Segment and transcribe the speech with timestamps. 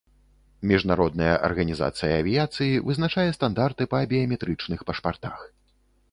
[0.69, 5.37] Міжнародная арганізацыя авіяцыі вызначае стандарты па біяметрычных пашпартах.